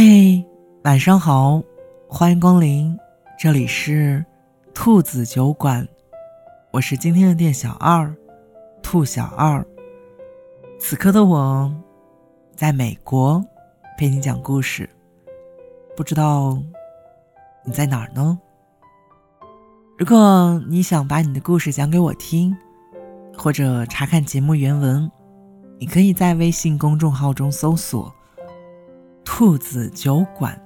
[0.00, 0.46] 嘿，
[0.84, 1.60] 晚上好，
[2.08, 2.96] 欢迎光临，
[3.36, 4.24] 这里是
[4.72, 5.84] 兔子酒馆，
[6.70, 8.14] 我是今天的店小二，
[8.80, 9.66] 兔小二。
[10.78, 11.74] 此刻的我，
[12.54, 13.44] 在美国
[13.98, 14.88] 陪你讲故事，
[15.96, 16.56] 不知道
[17.64, 18.38] 你在哪儿呢？
[19.98, 22.56] 如果你想把你的故事讲给我听，
[23.36, 25.10] 或者查看节目原文，
[25.80, 28.14] 你可以在微信公众号中搜索。
[29.38, 30.60] 兔子酒馆，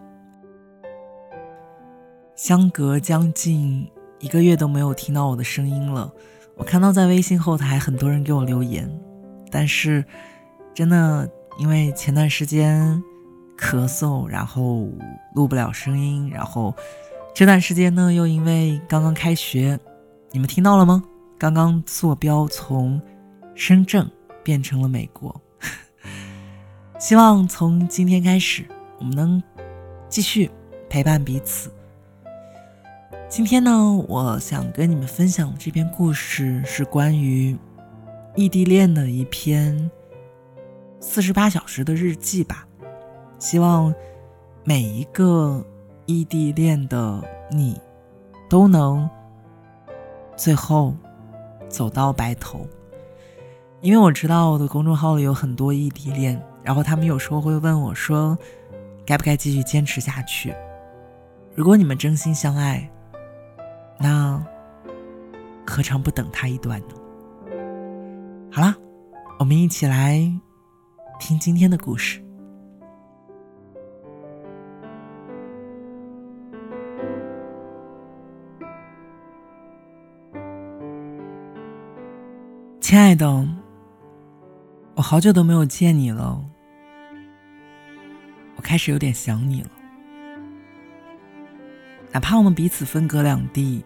[2.34, 3.86] 相隔将近
[4.18, 6.10] 一个月都没有听到我的声音了。
[6.56, 8.90] 我看到在微信后台很多人给我留言，
[9.50, 10.02] 但是
[10.72, 12.80] 真的因为前段时间
[13.58, 14.88] 咳嗽，然后
[15.34, 16.74] 录不了声音，然后
[17.34, 19.78] 这段时间呢又因为刚刚开学，
[20.30, 21.04] 你们听到了吗？
[21.38, 22.98] 刚刚坐标从
[23.54, 24.10] 深圳
[24.42, 25.38] 变成了美国。
[27.02, 28.64] 希望从今天开始，
[29.00, 29.42] 我们能
[30.08, 30.48] 继续
[30.88, 31.68] 陪伴彼此。
[33.28, 37.58] 今天呢，我想跟你们分享的这篇故事是关于
[38.36, 39.90] 异地恋的一篇
[41.00, 42.64] 四十八小时的日记吧。
[43.40, 43.92] 希望
[44.62, 45.66] 每一个
[46.06, 47.80] 异地恋的你
[48.48, 49.10] 都能
[50.36, 50.94] 最后
[51.68, 52.64] 走到白头，
[53.80, 56.40] 因为我知道我的公众号里有很多异地恋。
[56.62, 58.38] 然后他们有时候会问我说
[59.04, 60.54] ：“该不该继续坚持下去？”
[61.54, 62.88] 如果你们真心相爱，
[63.98, 64.42] 那
[65.66, 66.94] 何尝不等他一段呢？
[68.50, 68.74] 好了，
[69.38, 70.20] 我们一起来
[71.18, 72.22] 听今天的故事。
[82.80, 83.46] 亲爱的，
[84.94, 86.44] 我好久都没有见你了。
[88.62, 89.70] 开始有点想你了，
[92.12, 93.84] 哪怕我们彼此分隔两地，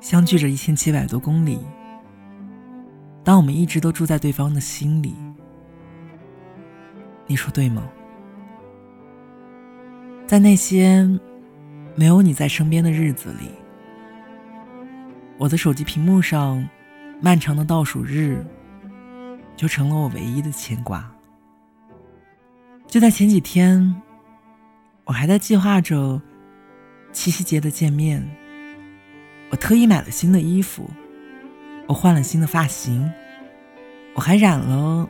[0.00, 1.58] 相距着一千七百多公里，
[3.24, 5.14] 但我们一直都住在对方的心里。
[7.26, 7.88] 你说对吗？
[10.26, 11.08] 在那些
[11.94, 13.50] 没有你在身边的日子里，
[15.38, 16.68] 我的手机屏幕上
[17.20, 18.44] 漫长的倒数日，
[19.56, 21.10] 就成了我唯一的牵挂。
[22.88, 23.94] 就在前几天，
[25.04, 26.22] 我还在计划着
[27.12, 28.26] 七夕节的见面。
[29.50, 30.88] 我特意买了新的衣服，
[31.86, 33.12] 我换了新的发型，
[34.14, 35.06] 我还染了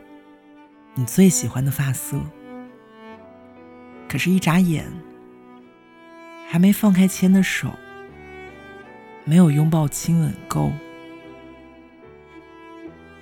[0.95, 2.21] 你最喜欢的发色。
[4.09, 4.85] 可是，一眨眼，
[6.49, 7.71] 还没放开牵的手，
[9.25, 10.73] 没有拥抱亲吻够，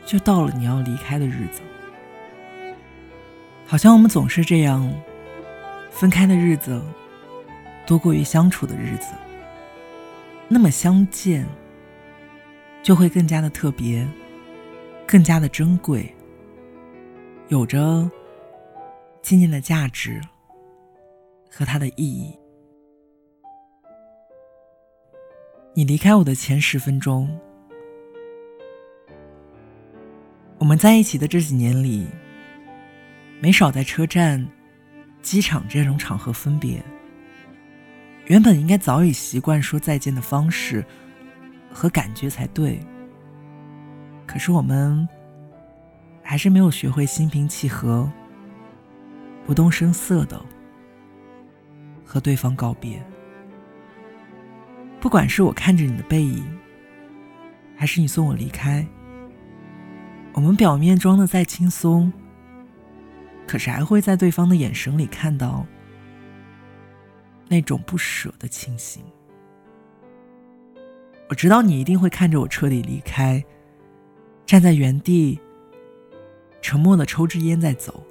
[0.07, 1.61] 就到了你要离开的日子。
[3.69, 4.89] 好像我们总是这样，
[5.91, 6.81] 分开的日子
[7.85, 9.09] 多过于相处的日子。
[10.49, 11.45] 那么相见
[12.81, 14.07] 就会更加的特别，
[15.05, 16.15] 更加的珍贵，
[17.49, 18.09] 有着
[19.21, 20.21] 纪念的价值
[21.51, 22.33] 和它的意义。
[25.75, 27.29] 你离开我的前十分钟，
[30.59, 32.07] 我们在一起的这几年里。
[33.41, 34.47] 没少在车站、
[35.23, 36.83] 机场这种场合分别。
[38.27, 40.85] 原本应该早已习惯说再见的方式
[41.71, 42.81] 和感觉才对，
[44.27, 45.09] 可是我们
[46.23, 48.11] 还是没有学会心平气和、
[49.45, 50.45] 不动声色的
[52.05, 53.01] 和对方告别。
[54.99, 56.45] 不管是我看着你的背影，
[57.77, 58.85] 还是你送我离开，
[60.33, 62.13] 我们表面装的再轻松。
[63.47, 65.65] 可是还会在对方的眼神里看到
[67.49, 69.03] 那种不舍的清醒。
[71.29, 73.45] 我知道你一定会看着我彻底离开，
[74.45, 75.41] 站在原地，
[76.61, 78.03] 沉默的抽支烟再走。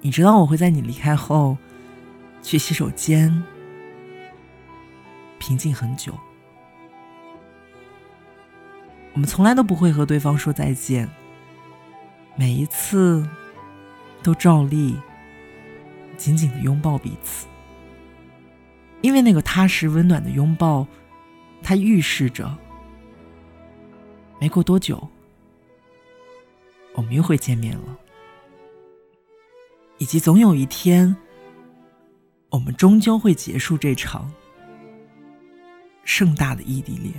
[0.00, 1.56] 你知道我会在你离开后，
[2.42, 3.42] 去洗手间，
[5.38, 6.12] 平静很久。
[9.14, 11.08] 我们从来都不会和对方说再见，
[12.36, 13.28] 每一次。
[14.22, 14.96] 都照例
[16.16, 17.46] 紧紧的拥抱彼此，
[19.00, 20.86] 因为那个踏实温暖的拥抱，
[21.62, 22.58] 它预示着
[24.40, 25.08] 没过多久，
[26.94, 27.96] 我们又会见面了，
[29.98, 31.16] 以及总有一天，
[32.50, 34.30] 我们终究会结束这场
[36.04, 37.14] 盛大的异地恋。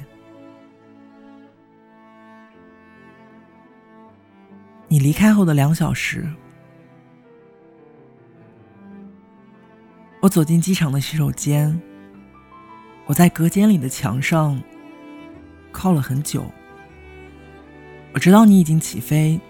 [4.90, 6.28] 你离开后的两小时。
[10.30, 11.82] 我走进机场的洗手间，
[13.08, 14.62] 我在隔间里的墙上
[15.72, 16.46] 靠了很久。
[18.14, 19.42] 我知道你已经起飞，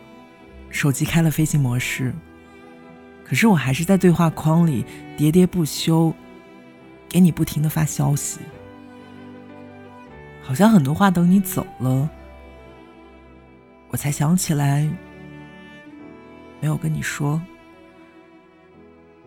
[0.70, 2.14] 手机开了飞行模式，
[3.26, 4.86] 可是我还是在对话框里
[5.18, 6.14] 喋喋不休，
[7.10, 8.40] 给你不停的发消息，
[10.42, 12.10] 好像很多话等你走了，
[13.90, 14.90] 我才想起来
[16.62, 17.42] 没有跟你说。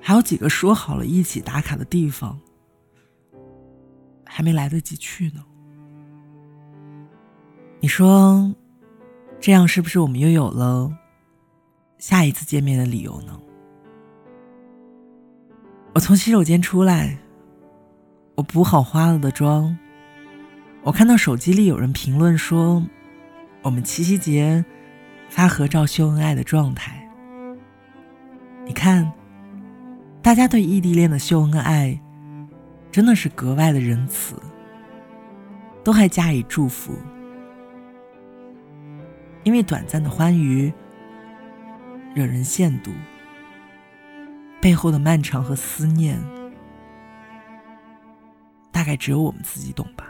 [0.04, 2.36] 还有几个说好了一起打卡的地方，
[4.24, 5.44] 还没来得及去呢。
[7.80, 8.52] 你说，
[9.38, 10.92] 这样是不是我们又有了
[11.98, 13.40] 下一次见面的理由呢？
[15.94, 17.16] 我从洗手间出来，
[18.34, 19.78] 我补好花了的妆，
[20.82, 22.84] 我看到手机里有人评论说，
[23.62, 24.64] 我们七夕节
[25.28, 27.08] 发合照秀恩爱的状态。
[28.66, 29.12] 你看。
[30.32, 32.00] 大家对异地恋的秀恩爱，
[32.90, 34.34] 真的是格外的仁慈，
[35.84, 36.96] 都还加以祝福。
[39.42, 40.72] 因为短暂的欢愉
[42.14, 42.92] 惹人羡妒，
[44.58, 46.18] 背后的漫长和思念，
[48.70, 50.06] 大概只有我们自己懂吧。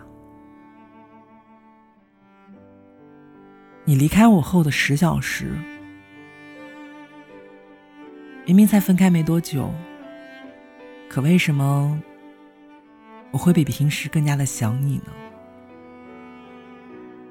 [3.85, 5.59] 你离开我后的十小时，
[8.47, 9.69] 明明才分开没多久。
[11.13, 12.01] 可为什么
[13.33, 15.13] 我会比平时更加的想你呢？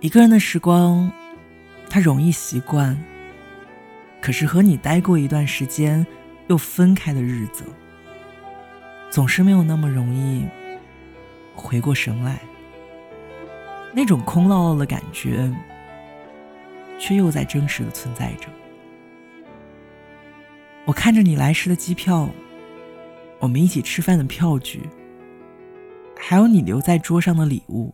[0.01, 1.12] 一个人的时光，
[1.89, 2.95] 他容易习惯，
[4.22, 6.06] 可是和你待过一段时间
[6.48, 7.63] 又分开的日子，
[9.10, 10.45] 总是没有那么容易
[11.56, 12.39] 回过神来。
[13.95, 15.51] 那种空落落的感觉，
[17.00, 18.48] 却又在真实的存在着。
[20.86, 22.30] 我看着你来时的机票。
[23.42, 24.88] 我们一起吃饭的票据，
[26.16, 27.92] 还有你留在桌上的礼物，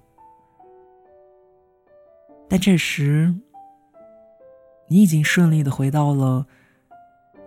[2.49, 3.33] 但这时，
[4.89, 6.45] 你已经顺利的回到了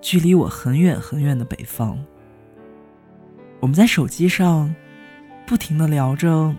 [0.00, 2.02] 距离我很远很远的北方。
[3.60, 4.74] 我们在手机上
[5.46, 6.56] 不停的聊着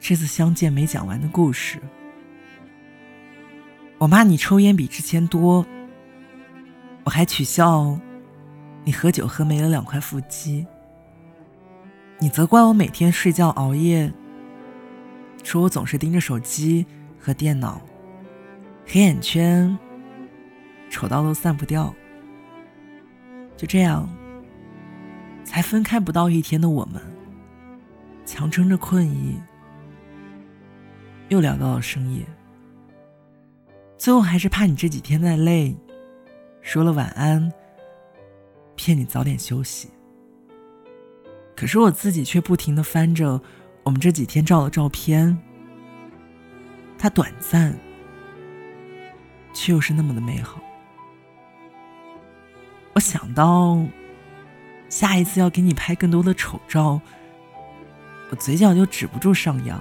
[0.00, 1.78] 这次相见没讲完的故事。
[3.98, 5.64] 我骂你抽烟比之前多，
[7.04, 7.96] 我还取笑。
[8.84, 10.66] 你喝酒喝没了两块腹肌，
[12.18, 14.12] 你责怪我每天睡觉熬夜，
[15.44, 16.86] 说我总是盯着手机
[17.18, 17.80] 和电脑，
[18.86, 19.78] 黑眼圈
[20.88, 21.94] 丑到都散不掉。
[23.56, 24.08] 就这样，
[25.44, 27.00] 才分开不到一天的我们，
[28.24, 29.38] 强撑着困意，
[31.28, 32.24] 又聊到了深夜。
[33.98, 35.76] 最后还是怕你这几天再累，
[36.62, 37.52] 说了晚安。
[38.82, 39.90] 骗你早点休息，
[41.54, 43.38] 可是我自己却不停的翻着
[43.82, 45.36] 我们这几天照的照片，
[46.96, 47.78] 它短暂，
[49.52, 50.62] 却又是那么的美好。
[52.94, 53.78] 我想到
[54.88, 56.98] 下一次要给你拍更多的丑照，
[58.30, 59.78] 我嘴角就止不住上扬。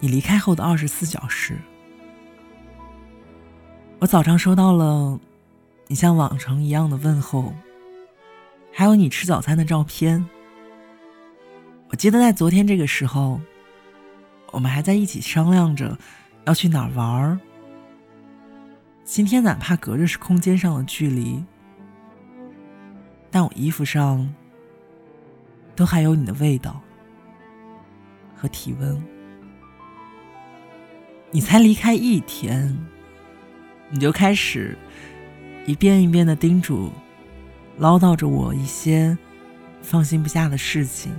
[0.00, 1.58] 你离开后的二十四小时。
[4.00, 5.18] 我早上收到了
[5.88, 7.52] 你像往常一样的问候，
[8.72, 10.24] 还有你吃早餐的照片。
[11.90, 13.40] 我记得在昨天这个时候，
[14.52, 15.98] 我们还在一起商量着
[16.44, 17.40] 要去哪儿玩儿。
[19.02, 21.42] 今天哪怕隔着是空间上的距离，
[23.32, 24.32] 但我衣服上
[25.74, 26.80] 都还有你的味道
[28.36, 29.02] 和体温。
[31.32, 32.78] 你才离开一天。
[33.90, 34.76] 你就开始
[35.66, 36.92] 一遍一遍的叮嘱、
[37.78, 39.16] 唠叨着我一些
[39.80, 41.12] 放心不下的事情。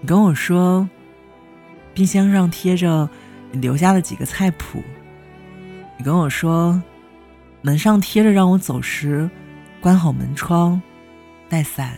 [0.00, 0.88] 你跟我说，
[1.94, 3.08] 冰箱上贴着
[3.50, 4.82] 你留下的几个菜谱。
[5.98, 6.80] 你跟我说，
[7.62, 9.28] 门上贴着让我走时
[9.80, 10.80] 关好门窗、
[11.48, 11.96] 带伞、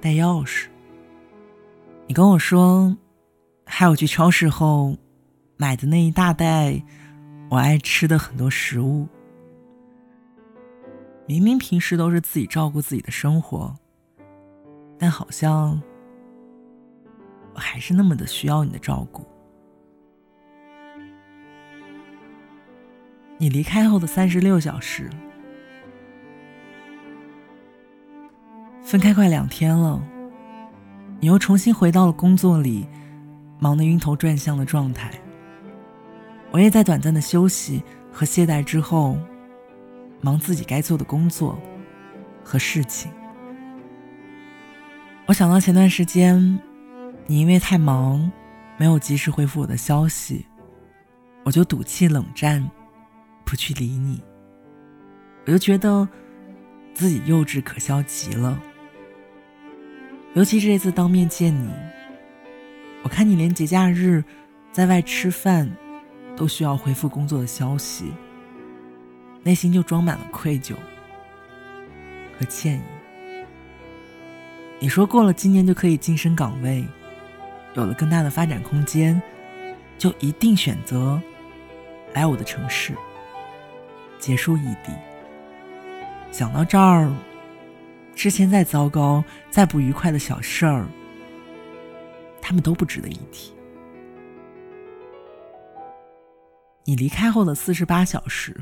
[0.00, 0.66] 带钥匙。
[2.06, 2.96] 你跟我说，
[3.64, 4.96] 还有去超市后
[5.56, 6.80] 买的那一大袋。
[7.50, 9.08] 我爱吃的很多食物，
[11.26, 13.76] 明明平时都是自己照顾自己的生活，
[14.96, 15.82] 但好像
[17.52, 19.26] 我还是那么的需要你的照顾。
[23.36, 25.10] 你离开后的三十六小时，
[28.80, 30.00] 分开快两天了，
[31.18, 32.86] 你又重新回到了工作里，
[33.58, 35.10] 忙得晕头转向的状态。
[36.52, 39.16] 我也在短暂的休息和懈怠之后，
[40.20, 41.58] 忙自己该做的工作
[42.42, 43.10] 和事情。
[45.26, 46.58] 我想到前段时间，
[47.26, 48.30] 你因为太忙，
[48.76, 50.44] 没有及时回复我的消息，
[51.44, 52.68] 我就赌气冷战，
[53.44, 54.20] 不去理你。
[55.46, 56.08] 我就觉得
[56.92, 58.60] 自己幼稚可笑极了。
[60.34, 61.70] 尤其这次当面见你，
[63.04, 64.24] 我看你连节假日
[64.72, 65.70] 在外吃饭
[66.40, 68.10] 都需要回复工作的消息。
[69.42, 70.74] 内心就装满了愧疚
[72.38, 72.82] 和歉意。
[74.78, 76.82] 你说过了今年就可以晋升岗位，
[77.74, 79.20] 有了更大的发展空间，
[79.98, 81.20] 就一定选择
[82.14, 82.94] 来我的城市，
[84.18, 84.94] 结束异地。
[86.32, 87.12] 想到这儿，
[88.14, 90.86] 之前再糟糕、再不愉快的小事儿，
[92.40, 93.52] 他们都不值得一提。
[96.84, 98.56] 你离开后的四十八小时。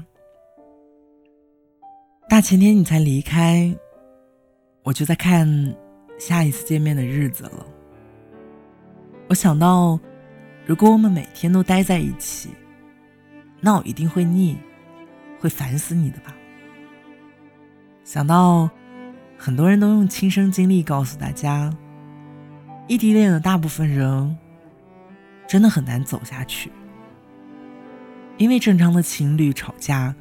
[2.29, 3.75] 大前天你才离开，
[4.83, 5.49] 我就在看
[6.19, 7.67] 下一次见面的日子了。
[9.29, 9.99] 我想到，
[10.67, 12.51] 如果我们每天都待在一起，
[13.61, 14.59] 那我一定会腻，
[15.39, 16.35] 会烦死你的吧。
[18.05, 18.69] 想到，
[19.39, 21.75] 很多人都用亲身经历告诉大家，
[22.89, 24.37] 异地恋的大部分人
[25.47, 26.71] 真的很难走下去，
[28.39, 30.15] 因为正常的情侣吵架。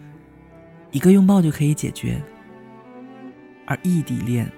[0.91, 2.19] 一个拥抱就可以解决，
[3.65, 4.49] 而异地恋，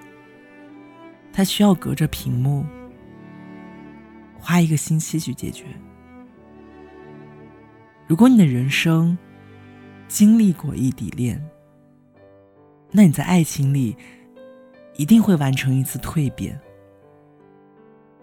[1.32, 2.64] 他需要隔着屏幕，
[4.38, 5.64] 花一个星期去解决。
[8.06, 9.18] 如果你的人生
[10.06, 11.44] 经历过异地恋，
[12.92, 13.96] 那你在爱情里
[14.94, 16.58] 一定会完成一次蜕变。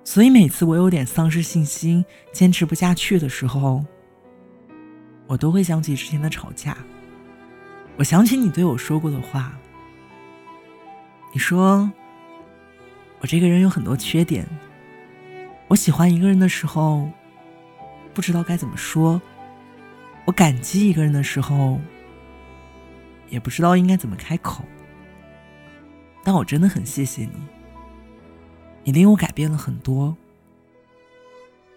[0.06, 3.86] 所以每次我有点丧失信心、坚持不下去的时候，
[5.28, 6.78] 我都会想起之前的吵架。
[7.98, 9.54] 我想起你对我说过的话。
[11.34, 11.92] 你说，
[13.20, 14.48] 我这个人有很多缺点。
[15.68, 17.12] 我喜欢一个人的时候，
[18.14, 19.20] 不知道该怎么说；
[20.26, 21.80] 我感激一个人的时候，
[23.30, 24.64] 也不知道应该怎么开口。
[26.24, 27.32] 但我真的很谢谢你，
[28.86, 30.16] 你令我改变了很多，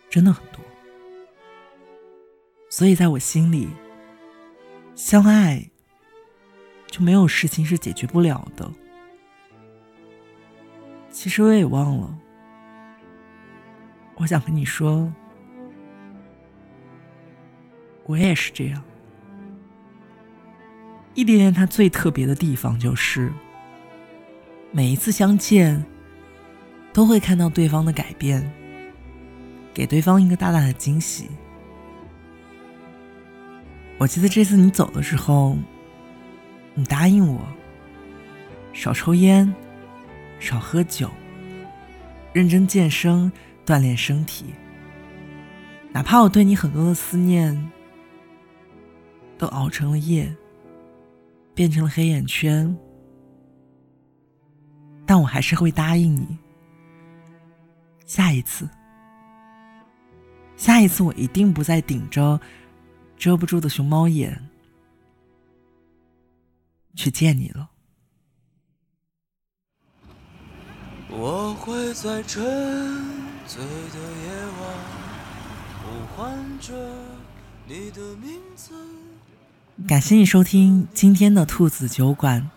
[0.08, 0.60] 真的很多。
[2.70, 3.68] 所以在我心里，
[4.94, 5.66] 相爱。
[6.90, 8.68] 就没有事情是解决不了的。
[11.08, 12.18] 其实我也忘了，
[14.16, 15.12] 我想跟你说，
[18.06, 18.82] 我也是这样。
[21.14, 23.32] 异地恋它最特别的地方就是，
[24.72, 25.84] 每一次相见，
[26.92, 28.52] 都会看到对方的改变，
[29.72, 31.30] 给对方一个大大的惊喜。
[34.00, 35.56] 我记得这次你走的时候。
[36.72, 37.44] 你答应我，
[38.72, 39.52] 少抽烟，
[40.38, 41.10] 少喝酒，
[42.32, 43.30] 认真健身，
[43.66, 44.46] 锻炼身体。
[45.90, 47.70] 哪怕我对你很多的思念
[49.36, 50.32] 都熬成了夜，
[51.54, 52.74] 变成了黑眼圈，
[55.04, 56.38] 但我还是会答应你。
[58.06, 58.66] 下一次，
[60.56, 62.40] 下一次我一定不再顶着
[63.20, 64.48] 遮不住的熊猫眼。
[66.96, 67.70] 去见你了。
[71.10, 72.42] 我会在沉
[73.46, 74.74] 醉的夜晚
[75.82, 76.74] 呼唤着
[77.68, 78.72] 你的名字。
[79.86, 82.50] 感谢你收听今天的兔子酒馆。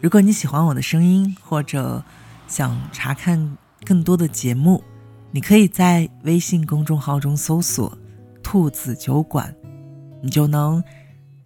[0.00, 2.02] 如果你喜欢我的声音，或者
[2.48, 4.82] 想查看更多的节目，
[5.30, 7.98] 你可以在微信公众号中搜索
[8.42, 9.54] “兔子酒馆”，
[10.22, 10.82] 你就能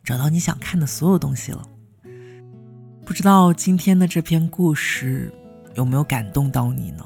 [0.02, 1.66] 找到你想看的所有东西了。
[3.04, 5.33] 不知道今天的这篇故事
[5.75, 7.04] 有没有感动到你呢？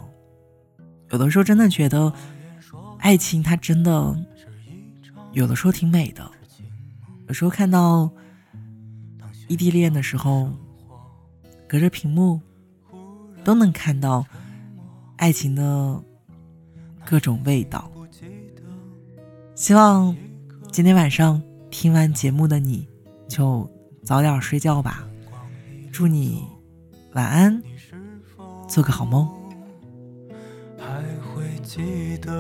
[1.10, 2.12] 有的时候真的觉得，
[2.98, 4.16] 爱情它真的
[5.32, 6.30] 有的时候挺美的。
[7.26, 8.10] 有时候看到
[9.48, 10.52] 异地恋的时候，
[11.66, 12.40] 隔着屏幕
[13.42, 14.24] 都能看到
[15.16, 16.02] 爱情的
[17.04, 17.90] 各种味道。
[19.54, 20.16] 希望
[20.70, 22.88] 今天晚上听完节目的你
[23.28, 23.68] 就
[24.02, 25.06] 早点睡觉吧。
[25.92, 26.44] 祝你
[27.12, 27.62] 晚安，
[28.68, 29.28] 做个好梦。
[30.78, 31.02] 还
[31.34, 32.30] 会记得，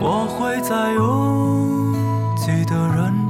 [0.00, 1.92] 我会在拥
[2.36, 3.21] 挤的人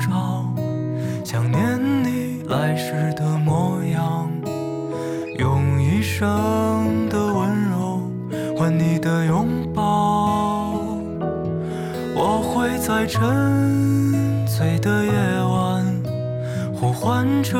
[13.22, 15.12] 沉醉的夜
[15.44, 15.86] 晚
[16.74, 17.56] 呼唤着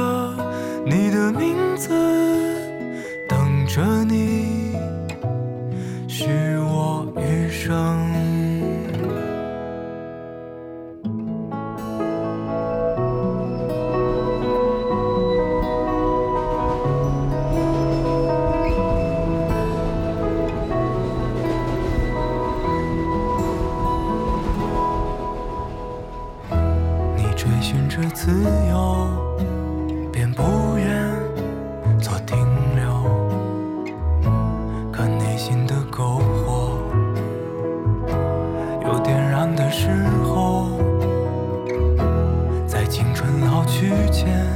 [43.47, 44.47] 好去见，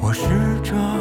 [0.00, 0.28] 我试
[0.62, 0.97] 着。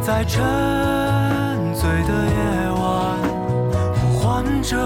[0.00, 0.42] 在沉
[1.74, 3.18] 醉的夜晚
[3.94, 4.76] 呼唤着